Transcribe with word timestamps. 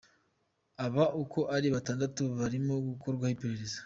Aba 0.85 1.03
uko 1.21 1.39
ari 1.55 1.67
batandatu 1.75 2.21
barimo 2.39 2.73
gukorwaho 2.87 3.33
iperereza. 3.35 3.77